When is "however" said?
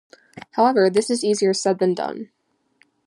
0.53-0.89